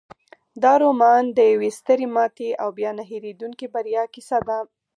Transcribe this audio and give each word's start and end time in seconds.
دا 0.63 0.73
رومان 0.83 1.23
د 1.37 1.39
یوې 1.53 1.69
سترې 1.79 2.07
ماتې 2.15 2.49
او 2.61 2.69
بیا 2.77 2.91
نه 2.97 3.03
هیریدونکې 3.11 3.67
بریا 3.73 4.03
کیسه 4.13 4.37
ده. 4.47 4.59